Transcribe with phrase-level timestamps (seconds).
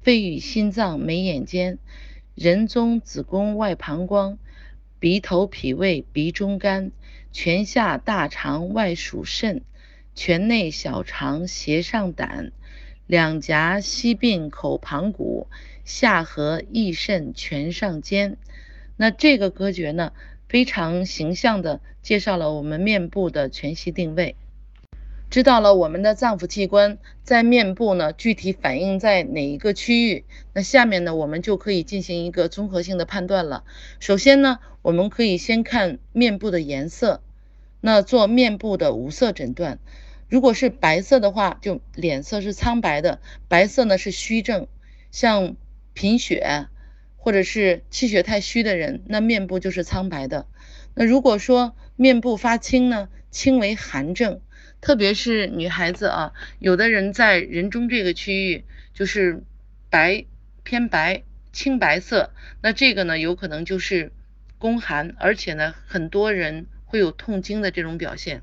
[0.00, 1.78] 肺与心脏、眉眼间、
[2.34, 4.38] 人中子宫外膀胱、
[4.98, 6.90] 鼻头脾胃、鼻中肝、
[7.32, 9.62] 全下大肠外属肾、
[10.14, 12.50] 全内小肠斜上胆、
[13.06, 15.46] 两颊膝鬓口旁骨、
[15.84, 18.36] 下颌翼肾全上肩。
[18.96, 20.12] 那这个歌诀呢，
[20.48, 24.36] 非常形象的介绍了我们面部的全息定位。
[25.28, 30.24] 知道了我们的脏腑器官在面部呢，具体反映在哪一个区域？
[30.54, 33.64] 那下面呢，我们就可以进行一个综合性的判断了。
[33.98, 37.22] 首先呢，我们可以先看面部的颜色，
[37.80, 39.78] 那做面部的无色诊断。
[40.28, 44.68] 如果是白色的话，就脸色是苍白的，白色呢是虚症，
[45.10, 45.56] 像
[45.92, 46.68] 贫血
[47.16, 50.46] 或者是气血太虚的人，那面部就是苍白的。
[50.94, 54.40] 那如果说面部发青呢，青为寒症。
[54.86, 59.42] 特别是女孩子啊，有的人在人中这个区域就是
[59.90, 60.26] 白
[60.62, 62.30] 偏白青白色，
[62.62, 64.12] 那这个呢有可能就是
[64.58, 68.42] 宫寒，而且呢很多人会有痛经的这种表现。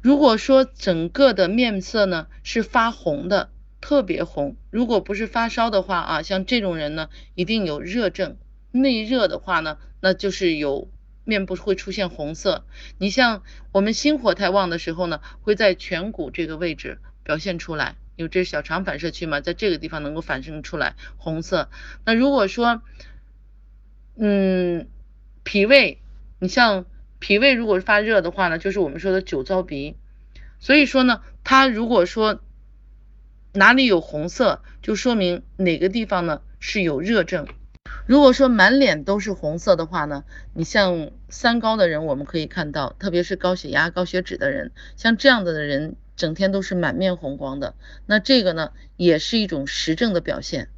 [0.00, 3.50] 如果说整个的面色呢是发红的，
[3.82, 8.38] 特别红，如果不是发烧的话啊，像这种人呢一定有热症，
[8.70, 10.88] 内热的话呢那就是有。
[11.24, 12.64] 面部会出现红色，
[12.98, 21.70] 你像我们心火太旺的时候呢，会在颧骨这个位置表现出来，因为这是小肠反射区嘛，在这个地方能够反射出来红色。
[22.04, 22.82] 那如果说，
[24.16, 24.86] 嗯，
[25.42, 26.00] 脾胃，
[26.38, 26.84] 你像
[27.18, 29.96] 脾胃如果发热的话呢，就是我们说的酒糟鼻。
[30.60, 32.40] 所以说呢，它如果说
[33.52, 37.48] 哪里有红色，就说明哪个地方呢是有热症。
[38.06, 47.74] 如果说满脸都是红色的话呢，你像三高的人，我们可以看到，特别是高血压、高血脂的人，像这样的的人，整天都是满面红光的，
[48.04, 50.68] 那这个呢，也是一种实症的表现。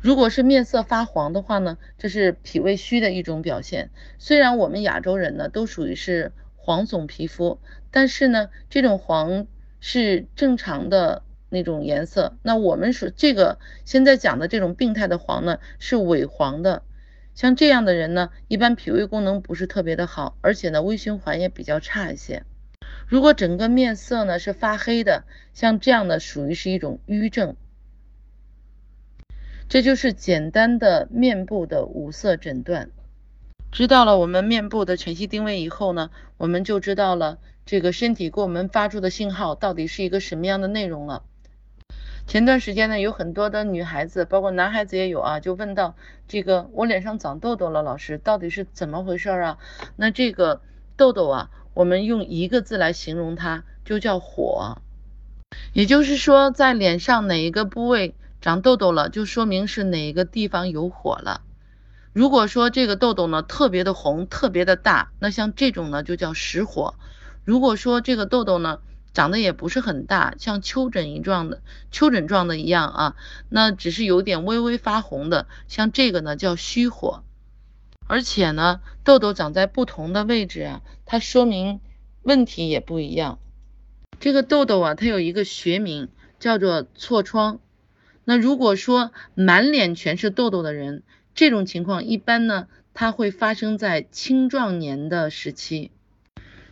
[0.00, 3.90] 如果是面色发黄的话呢，这是脾胃虚的一种表现。
[4.18, 7.58] 虽然我们亚洲人呢，都属于是黄种皮肤，
[7.90, 9.46] 但是呢，这种黄
[9.80, 11.22] 是正常的。
[11.50, 16.82] 那种颜色，那我们说这个现在讲的这种病态的黄呢，是萎黄的。
[17.34, 22.42] 像这样的人呢，一般脾胃功能不是特别的好，而且呢，微循环也比较差一些。
[23.06, 27.56] 如果整个面色呢是发黑的，像这样的属于是一种瘀症。
[29.68, 32.90] 这就是简单的面部的五色诊断。
[33.70, 41.22] 知道了我们面部的全息定位以后呢，我们就知道了这个身体给我们发出的信号到底是一个什么样的内容了。
[42.28, 45.96] 前段时间呢，有很多的女孩子，包括男孩子也有啊，就问到
[46.28, 49.56] 这个我脸上长痘痘了，老师到底是怎么回事啊？
[49.96, 50.60] 那这个
[50.98, 54.76] 痘痘啊，我们用一个字来形容它，就叫火。
[55.72, 61.40] 也就是说，在脸上哪一个部位长痘痘了，就说明是哪一个地方有火了。
[62.12, 66.94] 如果说这个痘痘呢特别的红，特别的大，那像这种呢就叫实火。
[67.46, 68.80] 如果说这个痘痘呢，
[69.12, 71.60] 长得也不是很大，像丘疹一状的
[71.90, 73.16] 丘疹状的一样啊，
[73.48, 77.22] 那只是有点微微发红的，像这个呢叫虚火，
[78.06, 81.80] 而且呢痘痘长在不同的位置啊，它说明
[82.22, 83.38] 问题也不一样。
[84.20, 86.08] 这个痘痘啊，它有一个学名
[86.38, 87.60] 叫做痤疮。
[88.24, 91.02] 那如果说满脸全是痘痘的人，
[91.34, 95.92] 这种情况一般呢，它会发生在青壮年的时期。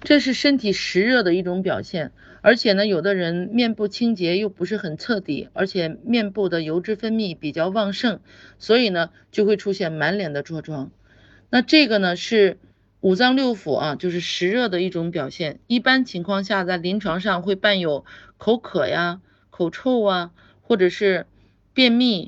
[0.00, 2.12] 这是身体实热的一种表现，
[2.42, 8.20] 而且呢，有的人面部清洁又不是很彻底，而且面部的油脂分泌比较旺盛，
[8.58, 10.90] 所以呢，就会出现满脸的痤疮。
[11.50, 12.58] 那这个呢，是
[13.00, 15.60] 五脏六腑啊，就是实热的一种表现。
[15.66, 18.04] 一般情况下，在临床上会伴有
[18.36, 19.20] 口渴呀、
[19.50, 20.30] 口臭啊，
[20.60, 21.26] 或者是
[21.72, 22.24] 便秘、